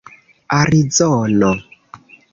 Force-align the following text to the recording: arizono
arizono 0.59 1.51